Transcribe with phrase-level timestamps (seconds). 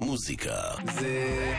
[0.00, 0.60] מוזיקה
[1.00, 1.54] זה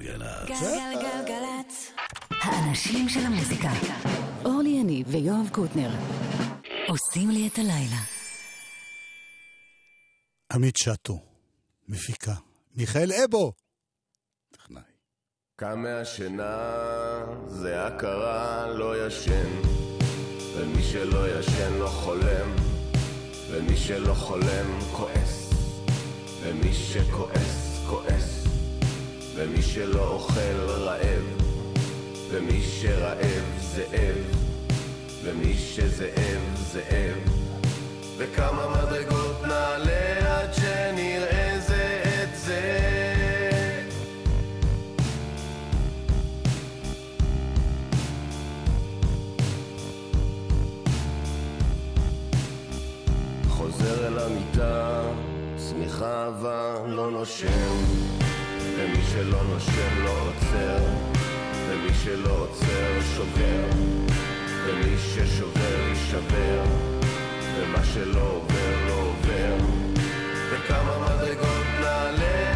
[0.00, 0.60] גלגלצ.
[0.60, 1.92] גלגלגלצ.
[2.30, 3.70] האנשים של המוזיקה.
[4.44, 5.90] אורלי יניב ויואב קוטנר.
[6.88, 8.02] עושים לי את הלילה.
[10.52, 11.18] עמית שטו,
[11.88, 12.34] מפיקה.
[12.74, 13.52] מיכאל אבו,
[14.52, 14.82] טכנאי.
[15.56, 16.56] קם מהשינה,
[17.46, 19.50] זה הכרה, לא ישן.
[20.56, 22.56] ומי שלא ישן לא חולם,
[23.50, 25.50] ומי שלא חולם כועס.
[26.42, 28.44] ומי שכועס, כועס.
[29.34, 31.24] ומי שלא אוכל רעב,
[32.30, 34.16] ומי שרעב זאב,
[35.22, 37.18] ומי שזאב זאב.
[38.16, 42.78] וכמה מדרגות נעלה עד שנראה זה את זה.
[53.48, 55.02] חוזר אל המיטה,
[56.12, 57.76] אהבה לא נושם,
[58.76, 60.84] ומי שלא נושם לא עוצר,
[61.68, 63.64] ומי שלא עוצר שובר,
[64.66, 66.62] ומי ששובר יישבר,
[67.56, 69.56] ומה שלא עובר לא עובר,
[70.50, 72.51] וכמה מדרגות נעלה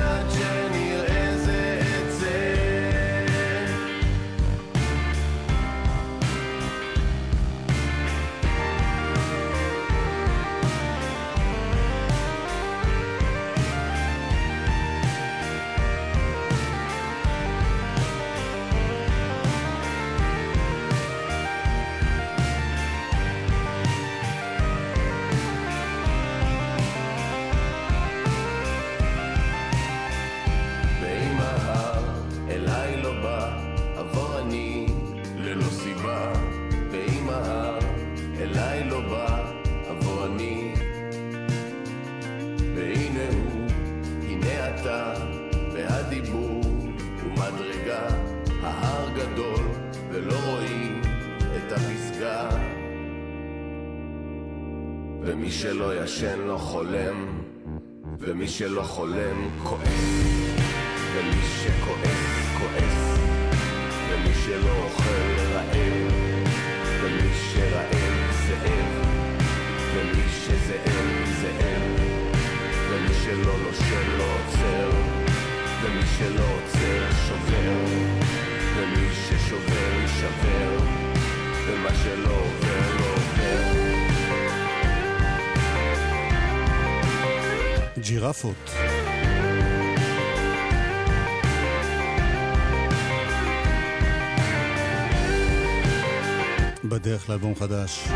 [56.16, 57.42] שלא ישן לא חולם,
[58.18, 60.26] ומי שלא חולם כועס.
[61.14, 63.18] ומי שכועס, כועס,
[64.10, 66.12] ומי שלא אוכל רעב,
[67.02, 69.06] ומי שרעב זאב,
[69.94, 72.00] ומי שזאב זאב,
[72.90, 74.90] ומי שלא נושם לא עוצר,
[75.82, 77.84] ומי שלא עוצר שובר,
[78.76, 80.78] ומי ששובר יישבר,
[81.66, 82.95] ומה שלא לא עובר.
[88.06, 88.70] ג'ירפות.
[96.84, 98.08] בדרך לאלבום חדש.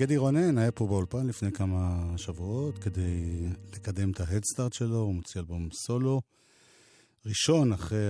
[0.00, 5.40] וגדי רונן היה פה באולפן לפני כמה שבועות כדי לקדם את ההדסטארט שלו, הוא מוציא
[5.40, 6.20] אלבום סולו
[7.26, 8.06] ראשון אחרי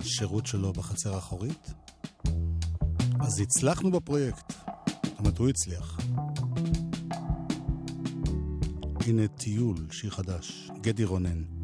[0.00, 1.70] השירות שלו בחצר האחורית.
[3.20, 4.52] אז הצלחנו בפרויקט,
[5.18, 6.00] אומרת הוא הצליח.
[9.06, 11.55] הנה טיול, שיר חדש, גדי רונן.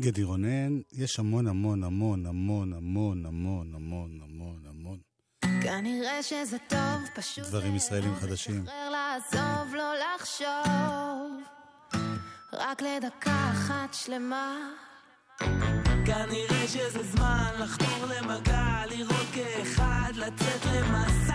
[0.00, 4.98] גדי רונן, יש המון המון המון המון המון המון המון המון המון
[5.62, 7.44] כנראה שזה טוב, פשוט...
[7.44, 8.62] דברים ישראלים חדשים.
[8.62, 11.42] לשחרר, לעזוב, לא לחשוב.
[12.52, 14.56] רק לדקה אחת שלמה.
[16.06, 21.34] כנראה שזה זמן לחתור למגע, לראות כאחד, לצאת למסע.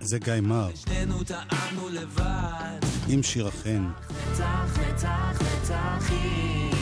[0.00, 2.80] זה גיא מר, שנינו טעמנו לבד.
[3.08, 3.88] עם שיר החן.
[4.32, 6.79] נצח, נצח, נצחי.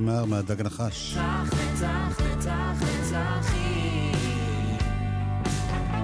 [0.00, 1.16] מר מהדג נחש.
[1.16, 4.12] נצח, נצח, נצח, נצחי.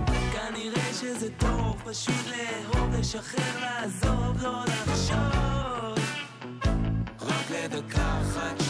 [0.06, 5.98] כנראה שזה טוב, פשוט לאהוב, לשחרר, לעזוב, לא לחשוב.
[7.20, 8.67] רק לדקה אחת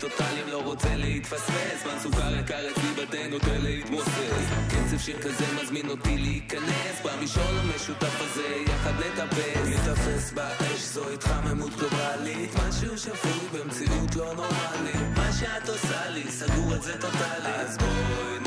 [0.00, 1.82] טוטאליים, לא רוצה להתפספס.
[1.82, 4.46] זמן סוכר יקר אצלי בתה נוטה להתמוסס.
[4.68, 7.02] קצב שיר כזה מזמין אותי להיכנס.
[7.04, 9.68] במישור המשותף הזה יחד נטפס.
[9.68, 12.50] נתפס באש זו התחממות גלובלית.
[12.68, 15.16] משהו שפוי במציאות לא נורמלית.
[15.16, 18.45] מה שאת עושה לי סגור את זה טוטאלי אז בואי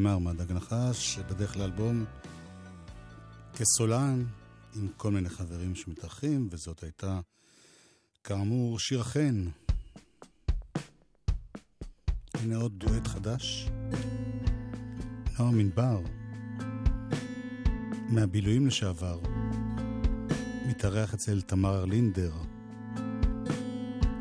[0.00, 2.04] גיא מר מהדג נחש, שבדרך לאלבום
[3.52, 4.24] כסולן
[4.76, 7.20] עם כל מיני חברים שמתארחים, וזאת הייתה
[8.24, 9.44] כאמור שיר החן.
[12.34, 13.68] הנה עוד דואט חדש.
[15.38, 16.00] נועם ענבר,
[18.08, 19.20] מהבילויים לשעבר,
[20.66, 22.32] מתארח אצל תמר לינדר,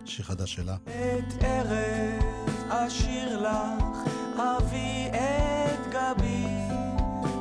[0.05, 0.75] שיר חדש שלה.
[0.86, 2.24] את ארץ
[2.69, 5.28] אשיר לך, אביא
[6.13, 6.46] בי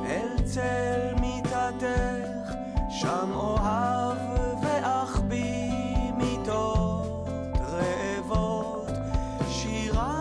[0.05, 2.53] אל צל מיטתך,
[2.89, 4.17] שם אוהב
[4.63, 5.21] ואך
[6.17, 7.27] מיטות
[7.59, 8.89] רעבות,
[9.49, 10.15] שירה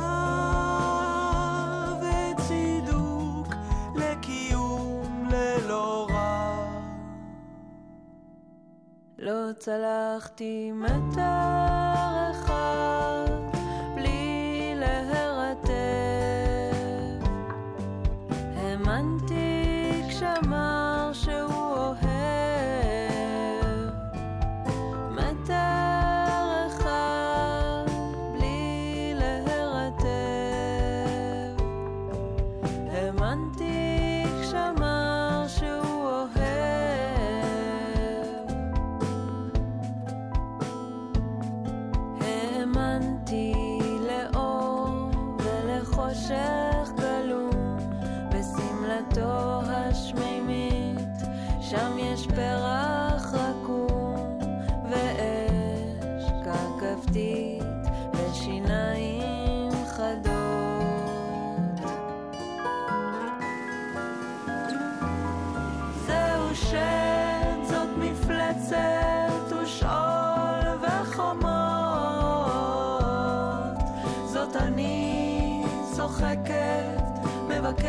[2.00, 3.55] וצידוק
[3.95, 6.64] לקיום ללא רע.
[9.19, 11.57] לא צלחתי מתי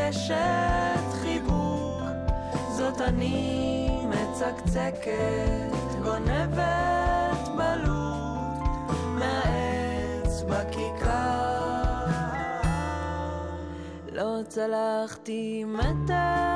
[0.10, 2.02] מבקשת חיבוק.
[2.78, 5.72] זאת אני מצקצקת,
[6.04, 12.06] גונבת בלוט מהעץ בכיכר.
[14.12, 16.49] לא צלחתי מטר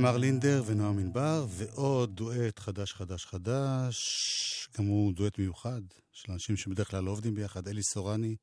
[0.00, 5.80] תמר לינדר ונועם ענבר, ועוד דואט חדש חדש חדש, גם הוא דואט מיוחד,
[6.12, 8.36] של אנשים שבדרך כלל לא עובדים ביחד, אלי סורני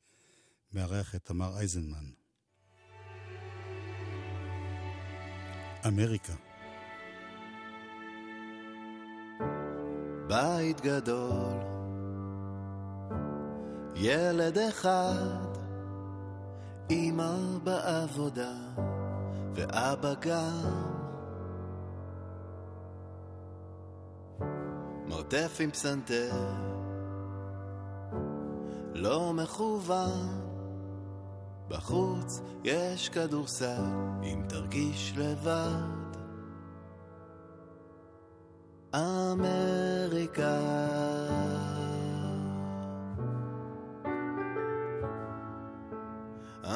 [0.73, 2.05] מארח את תמר אייזנמן.
[5.87, 6.33] אמריקה.
[10.27, 11.57] בית גדול,
[13.95, 15.57] ילד אחד,
[16.91, 18.53] אמא בעבודה
[19.55, 20.96] ואבא גם.
[25.07, 26.31] מרתף עם פסנתר,
[28.93, 30.41] לא מכוון,
[31.67, 33.83] בחוץ יש כדורסל,
[34.23, 36.07] אם תרגיש לבד.
[38.95, 40.57] אמריקה.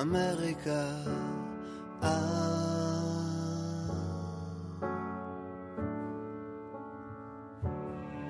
[0.01, 0.85] אמריקה.
[2.03, 2.80] אה.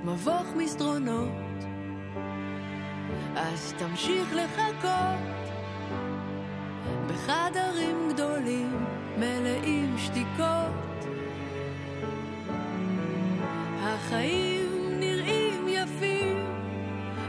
[0.06, 1.66] מבוך מסדרונות,
[3.36, 5.52] אז תמשיך לחכות
[7.08, 8.86] בחדרים גדולים
[9.18, 11.06] מלאים שתיקות.
[13.84, 16.46] החיים נראים יפים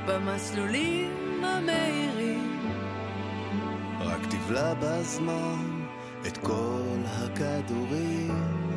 [0.07, 2.61] במסלולים המהירים.
[4.00, 5.85] רק תבלע בזמן
[6.26, 8.72] את כל הכדורים.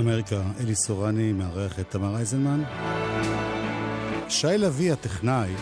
[0.00, 2.62] אמריקה, אלי סורני מארח את תמר אייזנמן.
[4.28, 5.54] שי לביא הטכנאי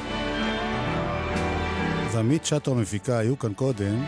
[2.13, 4.05] ועמית שטו המפיקה היו כאן קודם,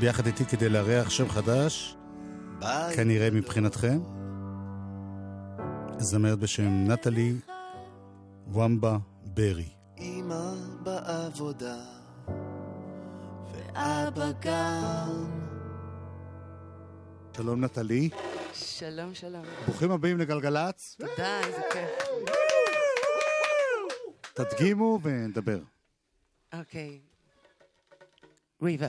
[0.00, 1.96] ביחד איתי כדי לארח שם חדש,
[2.96, 4.00] כנראה מבחינתכם.
[5.98, 7.34] זמרת בשם נטלי
[8.52, 9.68] ומבה ברי.
[9.98, 11.76] אמא בעבודה,
[13.52, 15.45] ואבא גם.
[17.36, 18.08] שלום נטלי,
[18.54, 19.44] שלום, שלום.
[19.66, 20.96] ברוכים הבאים לגלגלצ.
[20.98, 22.08] תודה, איזה כיף.
[24.34, 25.58] תדגימו ונדבר.
[26.52, 27.00] אוקיי.
[28.62, 28.88] ריבר.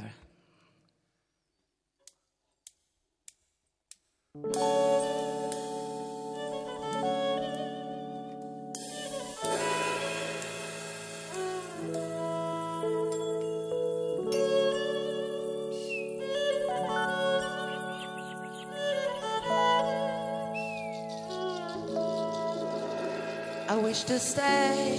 [23.77, 24.97] I wish to stay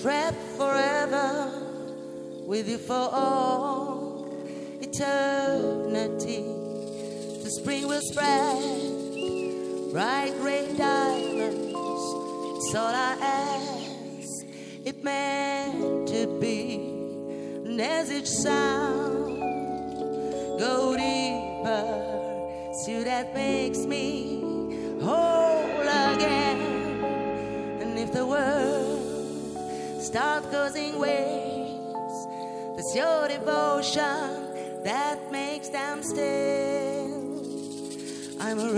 [0.00, 1.50] trapped forever
[2.46, 4.28] with you for all
[4.80, 6.44] eternity.
[7.42, 11.74] The spring will spread bright red diamonds.
[11.74, 14.46] It's all I ask.
[14.84, 16.76] It meant to be,
[17.66, 19.40] and as each sound
[20.56, 21.82] go deeper,
[22.84, 24.40] so that makes me
[25.02, 25.49] whole
[28.12, 32.26] the world starts causing waves,
[32.76, 37.30] it's your devotion that makes them still.
[38.40, 38.72] I'm a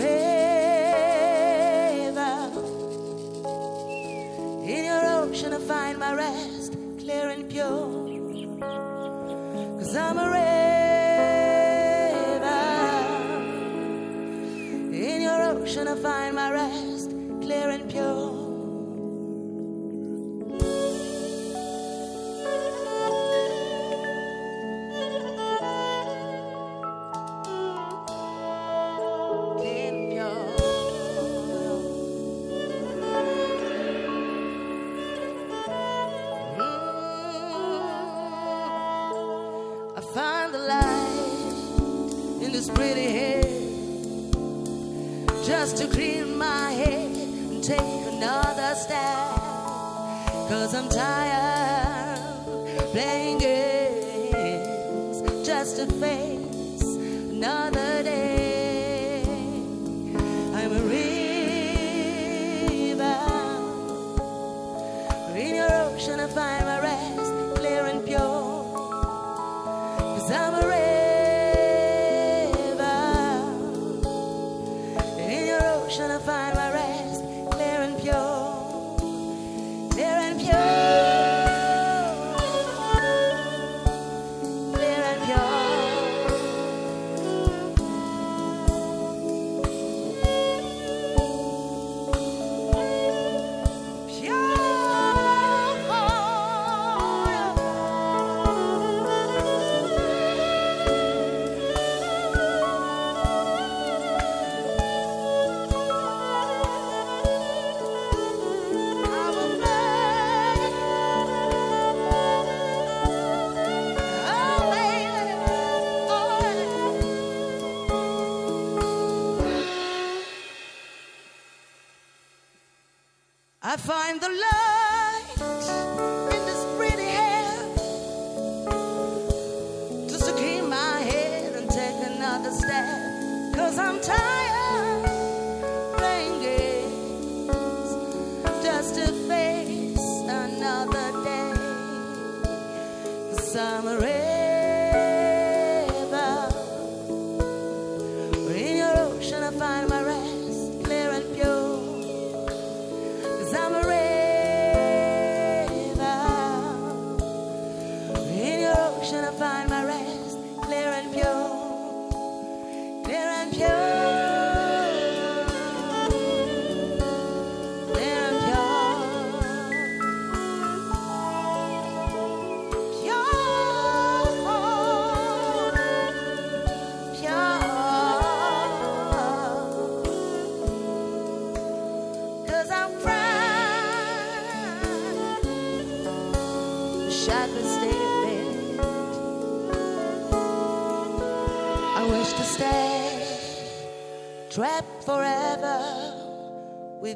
[50.91, 51.32] 在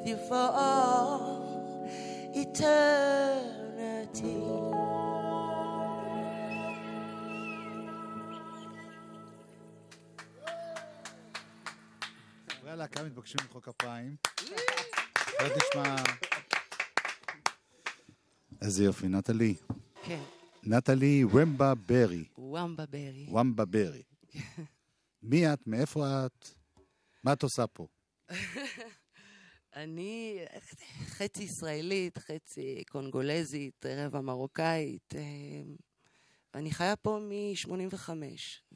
[0.07, 1.21] with you for all
[2.35, 3.27] eternity.
[12.51, 14.17] חברי הלהקה מתבקשים למחוא כפיים.
[15.41, 15.97] בוא נשמע...
[18.63, 19.55] איזה יופי, נטלי.
[20.05, 20.23] כן,
[20.63, 22.25] נטלי ומבה ברי.
[22.39, 23.27] וומבה ברי.
[23.33, 24.03] ומבה ברי.
[25.23, 25.67] מי את?
[25.67, 26.49] מאיפה את?
[27.25, 27.87] מה את עושה פה?
[29.77, 30.39] אני
[31.07, 35.15] חצי ישראלית, חצי קונגולזית, רבע מרוקאית.
[35.15, 35.63] אה,
[36.55, 38.11] אני חיה פה מ-85,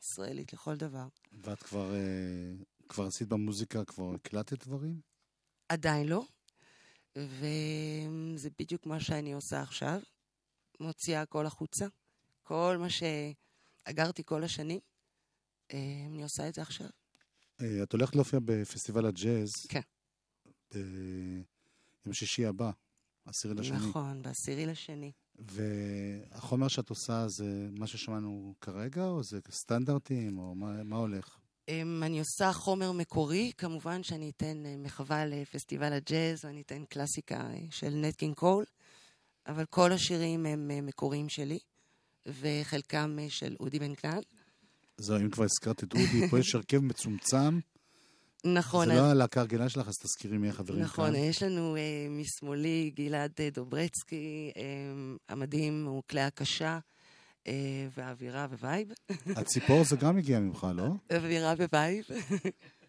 [0.02, 1.06] ישראלית לכל דבר.
[1.32, 2.52] ואת כבר, אה,
[2.88, 5.00] כבר עשית במוזיקה, כבר הקלטת דברים?
[5.68, 6.24] עדיין לא,
[7.16, 10.00] וזה בדיוק מה שאני עושה עכשיו.
[10.80, 11.86] מוציאה הכל החוצה.
[12.42, 14.80] כל מה שאגרתי כל השנים,
[15.72, 16.88] אה, אני עושה את זה עכשיו.
[17.82, 19.66] את הולכת להופיע בפסטיבל הג'אז.
[19.68, 19.80] כן.
[20.74, 22.70] ביום שישי הבא,
[23.24, 23.76] עשירי לשני.
[23.76, 25.12] נכון, בעשירי לשני.
[25.38, 31.38] והחומר שאת עושה זה מה ששמענו כרגע, או זה סטנדרטים, או מה, מה הולך?
[31.68, 37.40] אמ, אני עושה חומר מקורי, כמובן שאני אתן אה, מחווה לפסטיבל הג'אז, ואני אתן קלאסיקה
[37.40, 38.64] אה, של נטקין קול,
[39.46, 41.58] אבל כל השירים הם אה, מקוריים שלי,
[42.26, 44.22] וחלקם אה, של אודי בן כנען.
[44.96, 47.58] זהו, אם כבר הזכרת את אודי, פה יש הרכב מצומצם.
[48.44, 48.86] נכון.
[48.86, 51.14] זה אז- לא הלהקה הרגילה שלך, אז תזכירי מי החברים נכון, כאן.
[51.14, 54.62] יש לנו אה, משמאלי גלעד אה, דוברצקי, אה,
[55.28, 56.78] המדהים הוא כלי הקשה,
[57.46, 57.52] אה,
[57.96, 58.88] ואווירה ו vibe.
[59.36, 60.84] הציפור זה גם הגיע ממך, לא?
[61.16, 62.04] אווירה ו vibe.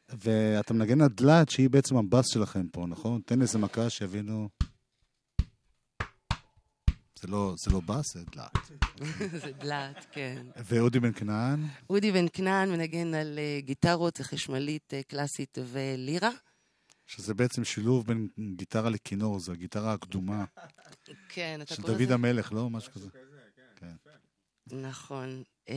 [0.09, 3.21] ואתה מנגן על דלת, שהיא בעצם הבאס שלכם פה, נכון?
[3.25, 4.49] תן איזה מכה שיבינו...
[7.21, 8.71] זה לא, זה לא באס, זה דלת.
[9.43, 10.45] זה דלת, כן.
[10.55, 16.29] ואודי בן כנען, אודי בן כנען מנגן על אה, גיטרות, זה חשמלית אה, קלאסית ולירה.
[17.07, 20.45] שזה בעצם שילוב בין גיטרה לכינור, זו הגיטרה הקדומה
[21.29, 22.13] כן, אתה של קורא דוד לזה?
[22.13, 22.69] המלך, לא?
[22.69, 23.09] משהו כזה.
[23.75, 23.95] כן.
[24.71, 25.43] נכון.
[25.69, 25.75] אה,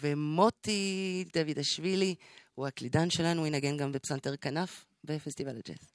[0.00, 2.14] ומוטי דוד אשווילי
[2.54, 5.88] הוא הקלידן שלנו, הוא ינגן גם בפסנתר כנף בפסטיבל הג'אז.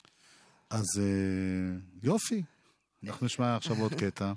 [0.69, 1.01] אז
[2.03, 2.43] יופי,
[3.03, 4.33] אנחנו נשמע עכשיו עוד קטע.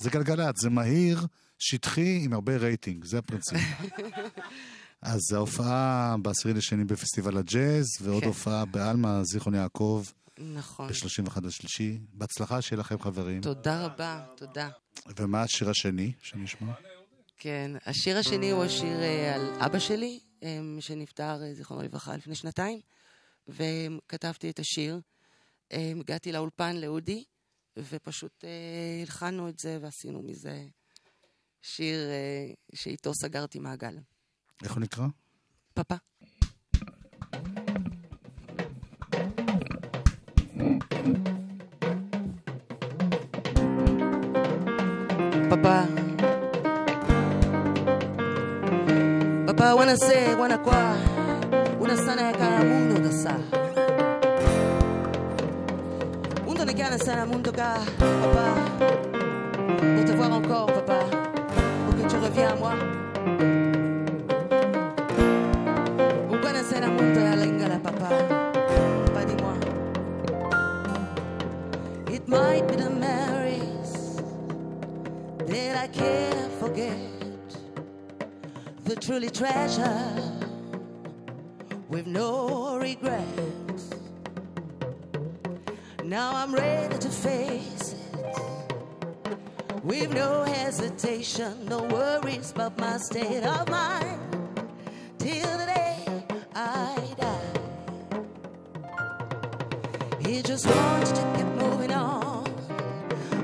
[0.00, 1.26] זה גלגלצ, זה מהיר,
[1.58, 3.60] שטחי, עם הרבה רייטינג, זה הפרינציפ.
[5.02, 8.28] אז ההופעה בעשירי לשני בפסטיבל הג'אז, ועוד כן.
[8.28, 10.04] הופעה בעלמה, זיכרון יעקב,
[10.38, 10.88] נכון.
[10.88, 11.98] ב-31 לשלישי.
[12.12, 13.40] בהצלחה, שיהיה לכם חברים.
[13.40, 14.68] תודה רבה, תודה.
[15.16, 16.72] ומה השיר השני שנשמע?
[17.38, 22.34] כן, השיר השני הוא השיר אה, על אבא שלי, אה, שנפטר, אה, זיכרונו לברכה, לפני
[22.34, 22.80] שנתיים,
[23.48, 25.00] וכתבתי את השיר.
[25.72, 27.24] הגעתי לאולפן לאודי,
[27.76, 30.66] ופשוט אה, הלחנו את זה ועשינו מזה
[31.62, 33.98] שיר אה, שאיתו סגרתי מעגל.
[34.62, 35.06] איך הוא נקרא?
[35.74, 35.94] פאפה.
[45.50, 45.78] Papá.
[49.46, 50.82] Papá, wanna say, wanna kwa,
[51.80, 53.69] una sana ya kara mundo da sa.
[56.80, 58.54] Papa.
[60.06, 60.98] Te voir encore, papa.
[61.84, 62.72] Pour que tu à moi.
[67.36, 68.08] Lingala, papa.
[69.06, 69.54] Papa, dis-moi.
[72.10, 74.22] It might be the memories
[75.46, 76.98] that I can't forget.
[78.84, 80.02] The truly treasure
[81.88, 83.59] with no regrets.
[86.10, 93.68] Now I'm ready to face it with no hesitation, no worries about my state of
[93.68, 94.20] mind
[95.18, 96.04] till the day
[96.52, 97.60] I die.
[100.18, 102.52] He just wants to keep moving on,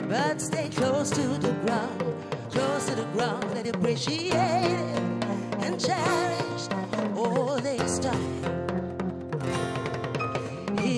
[0.08, 2.04] but stay close to the ground,
[2.50, 5.24] close to the ground, and appreciate it
[5.62, 6.45] and cherish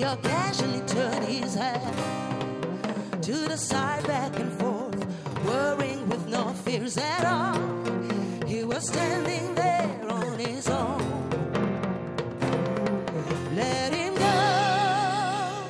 [0.09, 1.93] He occasionally turned his head
[3.21, 5.05] to the side, back and forth,
[5.45, 7.59] worrying with no fears at all.
[8.47, 11.29] He was standing there on his own.
[13.55, 15.63] Let him go.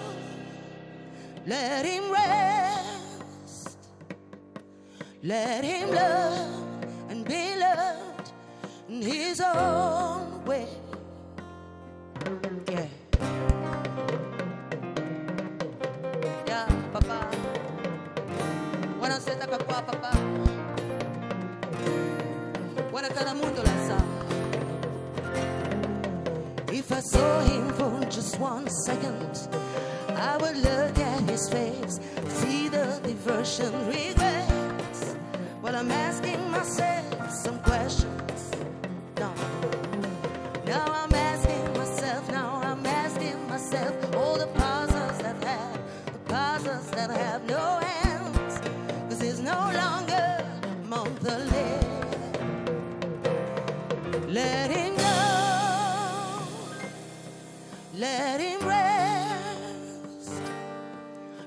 [1.46, 3.78] Let him rest.
[5.22, 8.32] Let him love and be loved
[8.88, 10.79] in his own way.
[27.00, 29.48] I saw him for just one second,
[30.10, 35.14] I would look at his face, see the diversion, regrets.
[35.62, 37.09] What I'm asking myself.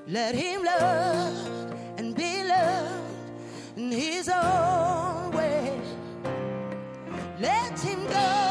[0.07, 3.31] Let him love and be loved
[3.77, 5.79] in his own way.
[7.39, 8.42] Let him go.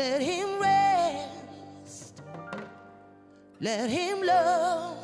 [0.00, 2.14] Let him rest.
[3.60, 4.96] Let him love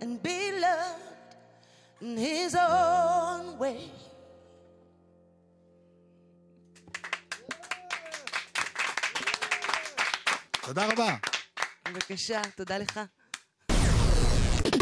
[0.00, 1.32] and be loved
[2.00, 3.90] in his own way.
[10.64, 11.16] תודה רבה.
[11.88, 13.00] בבקשה, תודה לך.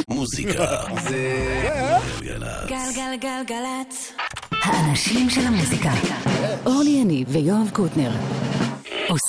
[0.08, 1.22] מוזיקה זה
[2.66, 4.12] גלגלגלגלצ.
[4.50, 5.90] האנשים של המוזיקה.
[6.66, 8.10] אורלי יניב ויואב קוטנר.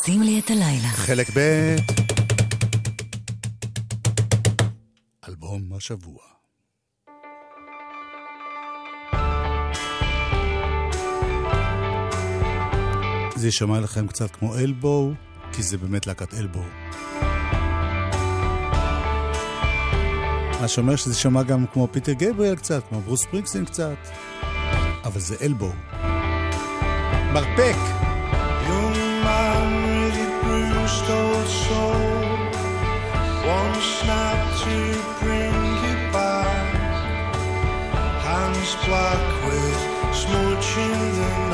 [0.08, 0.88] עושים לי את הלילה.
[0.88, 1.76] חלק ב'
[5.28, 6.18] אלבום השבוע.
[13.36, 15.12] זה יישמע לכם קצת כמו אלבואו,
[15.54, 16.64] כי זה באמת להקת אלבואו.
[20.62, 23.98] מה שאומר שזה יישמע גם כמו פיטר גבריאל קצת, כמו ברוס פרינקסין קצת,
[25.04, 25.74] אבל זה אלבואו.
[27.34, 28.05] מרפק!
[38.96, 39.82] black with
[40.22, 41.45] smooching.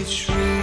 [0.00, 0.59] It's true.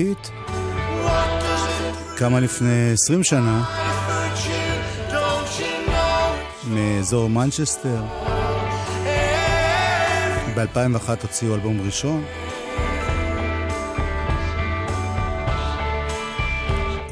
[0.00, 0.30] בריטית.
[2.16, 3.64] קמה לפני 20 שנה
[6.66, 8.02] מאזור מנצ'סטר.
[10.56, 12.24] ב-2001 הוציאו אלבום ראשון.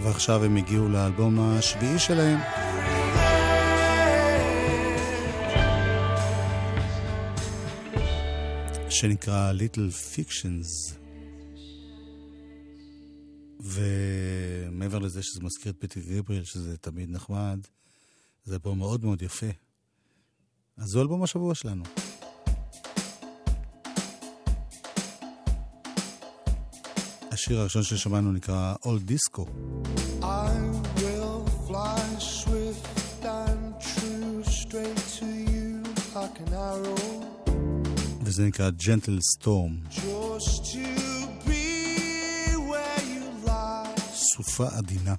[0.03, 2.38] ועכשיו הם הגיעו לאלבום השביעי שלהם.
[8.90, 10.97] שנקרא Little Fictions.
[13.68, 17.59] ומעבר לזה שזה מזכיר את פטי גבריאל, שזה תמיד נחמד,
[18.44, 19.46] זה אלבום מאוד מאוד יפה.
[20.76, 21.85] אז זו אלבום השבוע שלנו.
[27.33, 29.42] השיר הראשון ששמענו נקרא Old Disco.
[30.22, 30.52] I
[31.00, 33.61] will fly swift and
[33.92, 35.83] true straight to you
[36.14, 36.98] like an arrow.
[38.22, 40.17] וזה נקרא Gentle Storm, Just
[44.38, 45.14] סופה עדינה.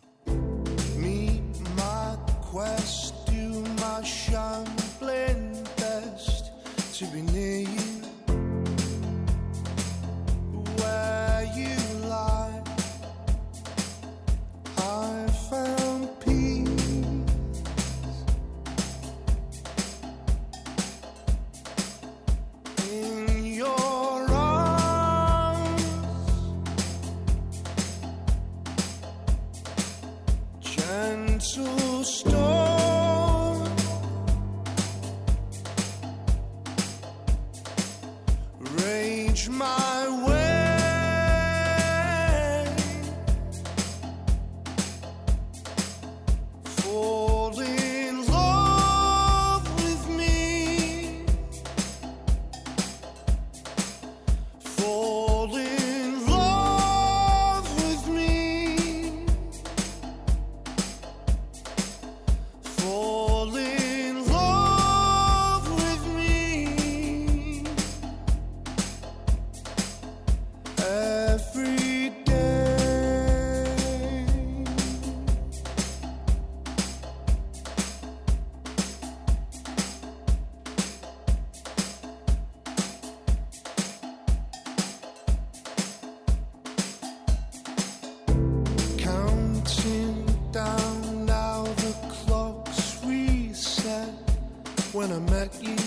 [95.19, 95.79] I met you.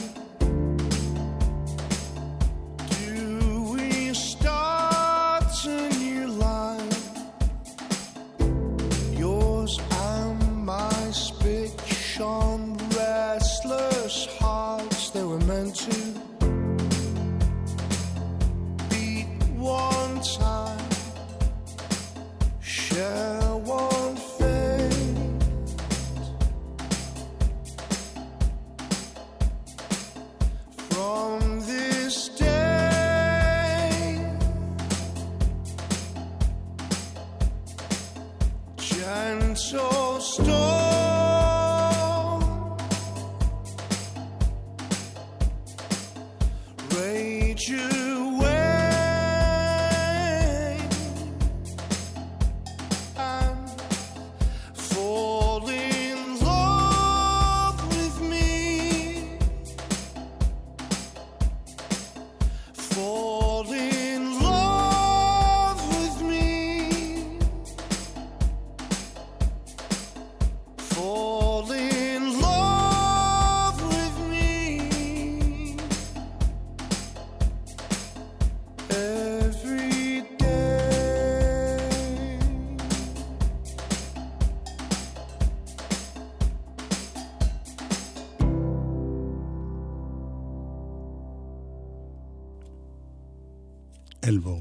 [94.33, 94.61] אלבו.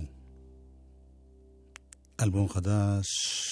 [2.22, 3.06] אלבום חדש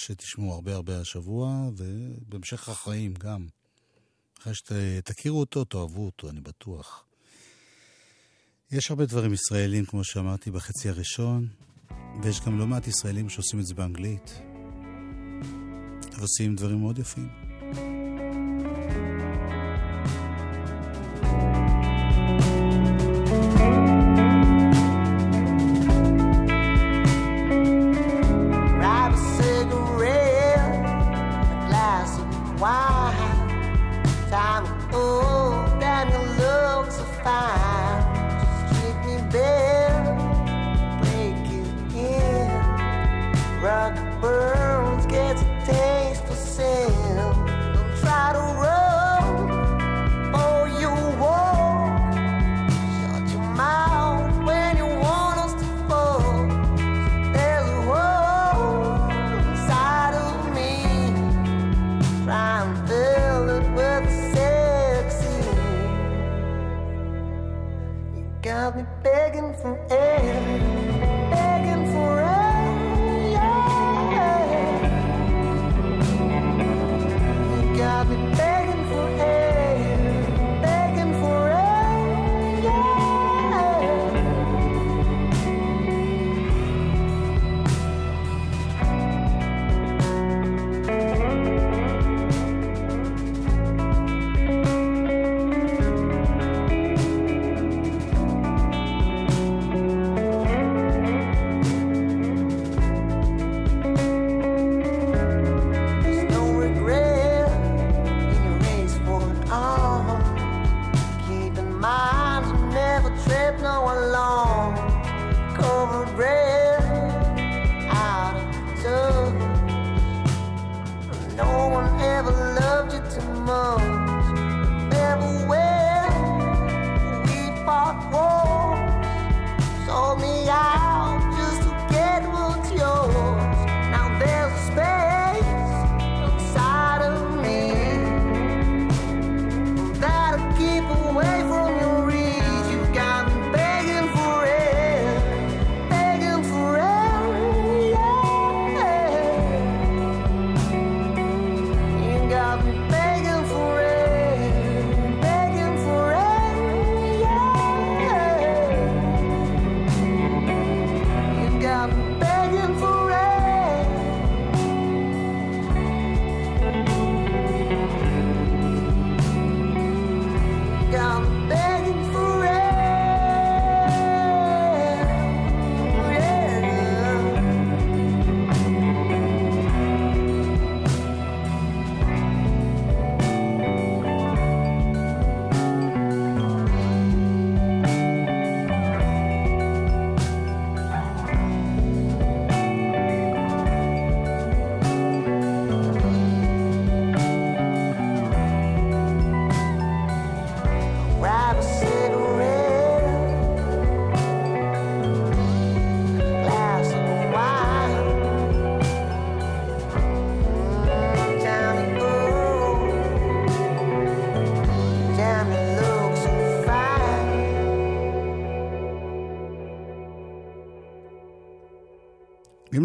[0.06, 3.48] שתשמעו הרבה הרבה השבוע, ובהמשך החיים גם.
[4.40, 7.06] אחרי שתכירו אותו, תאהבו אותו, אני בטוח.
[8.72, 11.48] יש הרבה דברים ישראלים, כמו שאמרתי, בחצי הראשון,
[12.24, 14.42] ויש גם לא מעט ישראלים שעושים את זה באנגלית.
[16.18, 17.49] ועושים דברים מאוד יפים.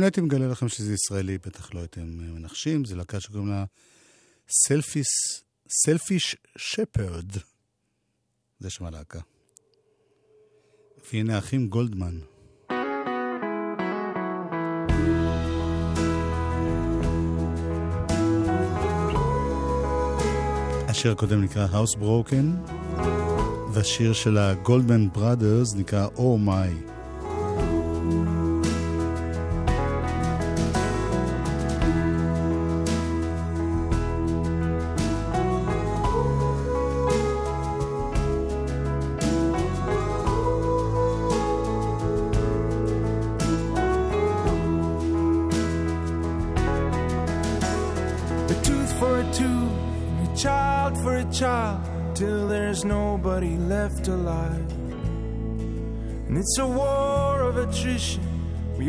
[0.05, 2.85] לא הייתי מגלה לכם שזה ישראלי, בטח לא הייתם אה, מנחשים.
[2.85, 3.65] זו להקה שקוראים לה
[4.49, 5.07] סלפיס,
[5.69, 7.31] סלפיש שפרד.
[8.59, 9.21] זה שם הלהקה.
[11.13, 12.19] והנה האחים גולדמן.
[20.89, 22.71] השיר הקודם נקרא House Broken,
[23.73, 26.94] והשיר של הגולדמן בראדרס נקרא Oh My.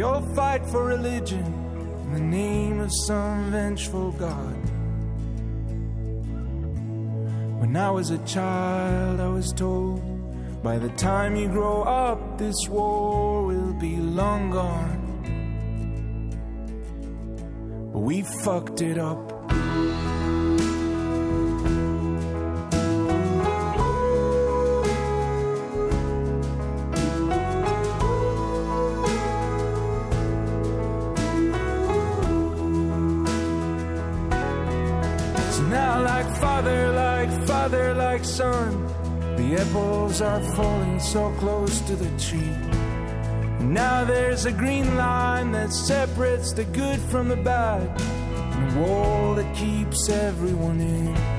[0.03, 1.45] All fight for religion
[2.03, 4.69] in the name of some vengeful God.
[7.61, 10.01] When I was a child, I was told
[10.61, 15.01] by the time you grow up, this war will be long gone.
[17.93, 19.31] But we fucked it up.
[35.69, 38.87] Now, like father, like father, like son,
[39.35, 42.55] the apples are falling so close to the tree.
[43.65, 49.35] Now there's a green line that separates the good from the bad, and a wall
[49.35, 51.34] that keeps everyone in.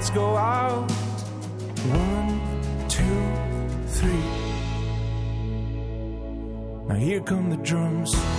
[0.00, 0.90] Lights go out.
[1.92, 2.40] One,
[2.88, 3.22] two,
[3.86, 4.24] three.
[6.88, 8.29] Now here come the drums.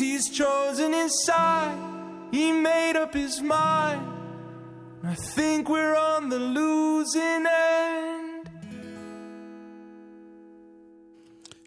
[0.00, 1.78] He's chosen his side,
[2.30, 4.06] he made up his mind.
[5.04, 8.48] I think we're on the losing end.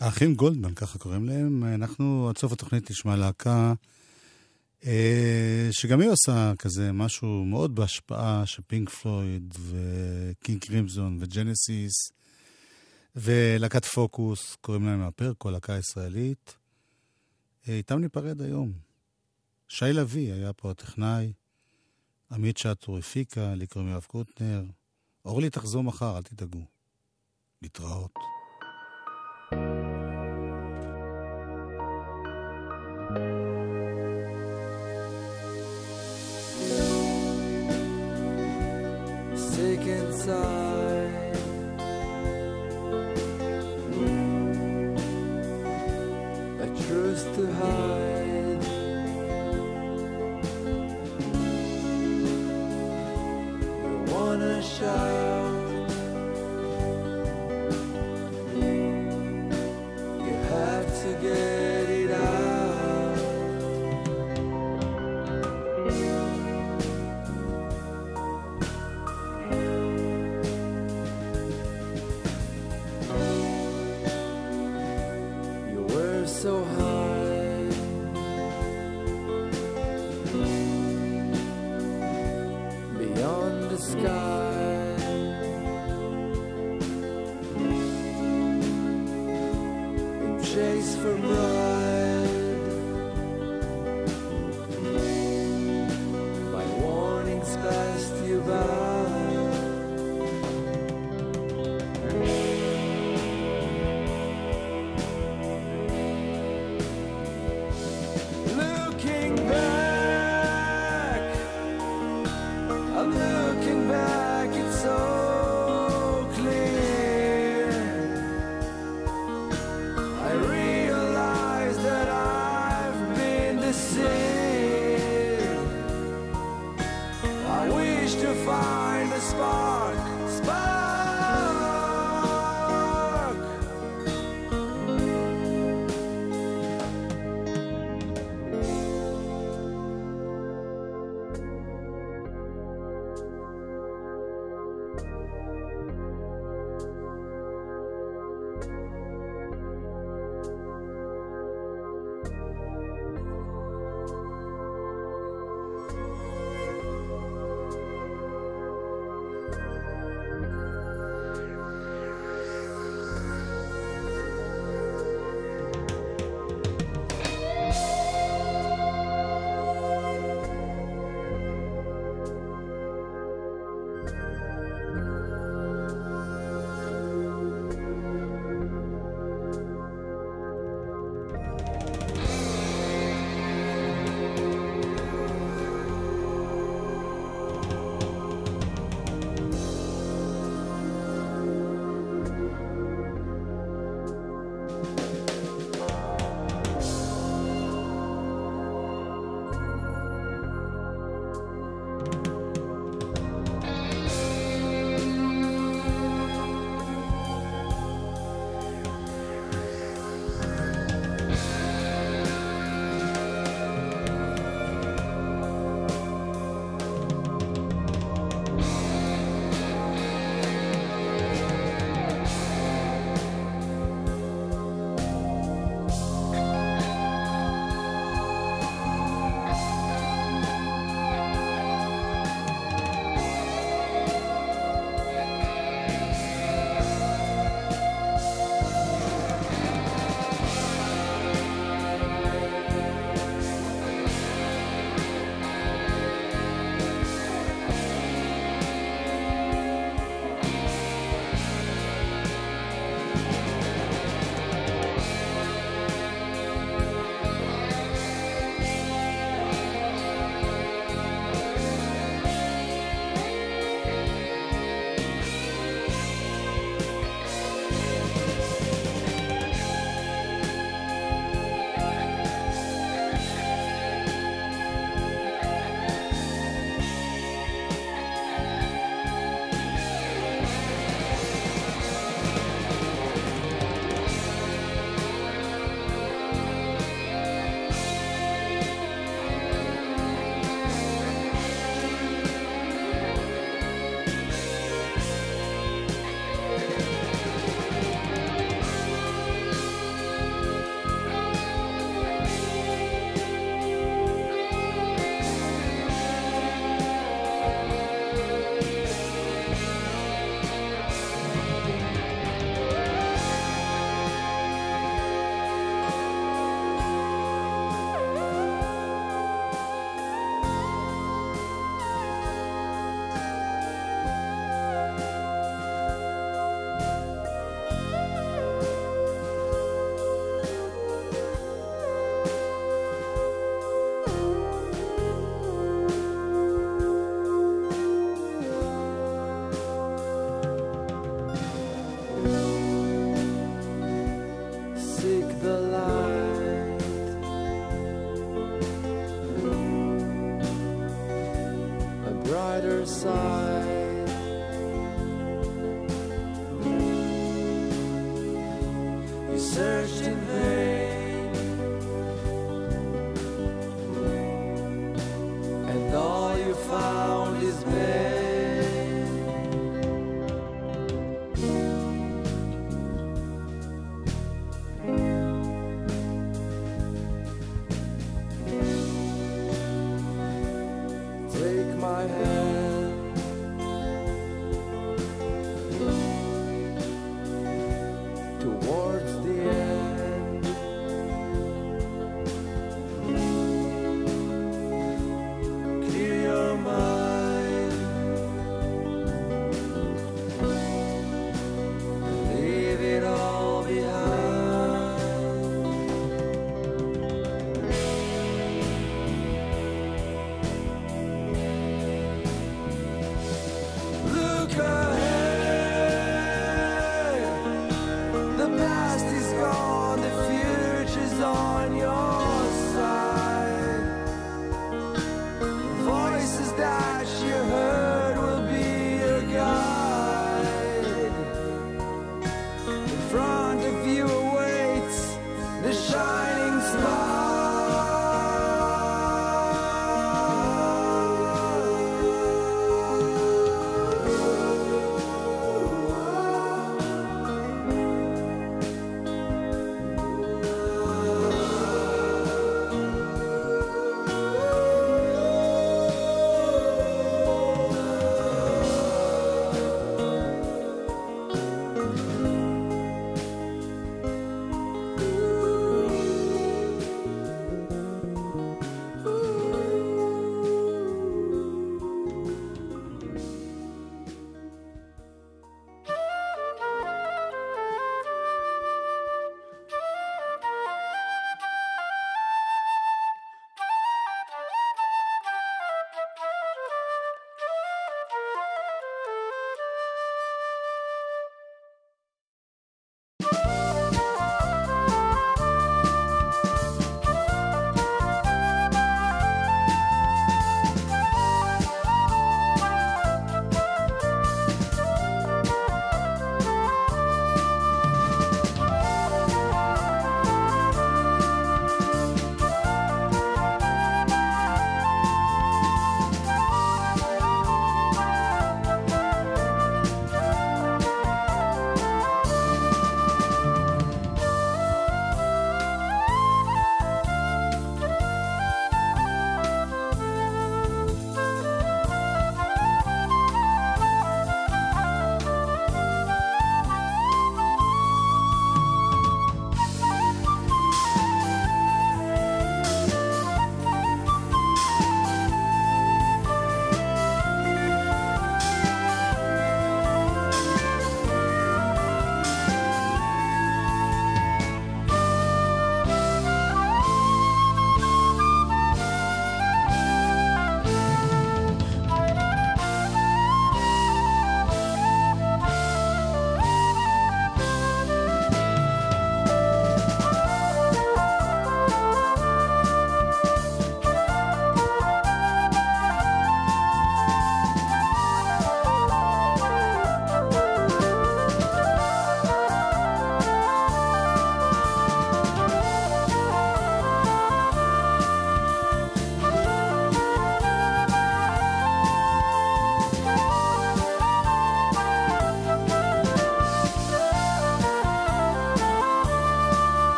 [0.00, 1.64] האחים גולדמן, ככה קוראים להם.
[1.64, 3.72] אנחנו עד סוף התוכנית נשמע להקה
[4.86, 11.92] אה, שגם היא עושה כזה משהו מאוד בהשפעה של פינק פלויד וקינג קרימזון וג'נסיס
[13.16, 16.57] ולהקת פוקוס, קוראים להם הפרקו, להקה ישראלית.
[17.72, 18.72] איתם ניפרד היום.
[19.68, 21.32] שי לביא היה פה הטכנאי,
[22.32, 24.64] עמית שטור הפיקה, לי קוראים יואב קוטנר.
[25.24, 26.64] אורלי תחזור מחר, אל תדאגו.
[27.62, 28.14] להתראות.
[39.58, 40.67] sick inside.
[47.38, 48.64] To hide.
[53.84, 55.27] You wanna shout.